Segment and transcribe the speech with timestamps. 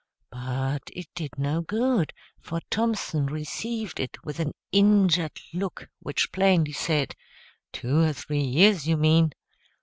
[0.31, 6.73] But it did no good; for Thompson received it with an injured look which plainly
[6.73, 7.13] said,
[7.71, 9.31] "Two or three years, you mean."